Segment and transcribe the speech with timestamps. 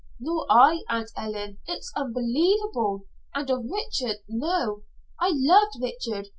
[0.19, 1.59] "Nor I, Aunt Ellen.
[1.67, 3.05] It's unbelievable!
[3.35, 4.81] And of Richard no.
[5.19, 6.29] I loved Richard.